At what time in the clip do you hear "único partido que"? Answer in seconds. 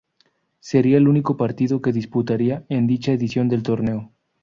1.07-1.91